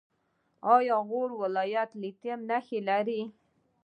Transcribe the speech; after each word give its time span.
آیا 0.75 0.97
غور 1.09 1.29
ولایت 1.41 1.89
د 1.93 1.99
لیتیم 2.01 2.39
نښې 2.49 2.79
لري؟ 2.89 3.21